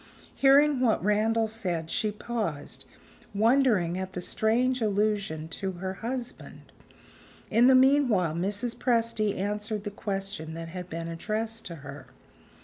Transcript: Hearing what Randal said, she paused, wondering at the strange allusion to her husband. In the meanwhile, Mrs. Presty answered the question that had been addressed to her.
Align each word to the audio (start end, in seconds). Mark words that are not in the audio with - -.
Hearing 0.33 0.79
what 0.79 1.03
Randal 1.05 1.47
said, 1.47 1.91
she 1.91 2.09
paused, 2.11 2.85
wondering 3.35 3.99
at 3.99 4.13
the 4.13 4.19
strange 4.23 4.81
allusion 4.81 5.47
to 5.49 5.73
her 5.73 5.93
husband. 6.01 6.71
In 7.51 7.67
the 7.67 7.75
meanwhile, 7.75 8.33
Mrs. 8.33 8.75
Presty 8.75 9.37
answered 9.37 9.83
the 9.83 9.91
question 9.91 10.55
that 10.55 10.69
had 10.69 10.89
been 10.89 11.07
addressed 11.07 11.67
to 11.67 11.75
her. 11.85 12.07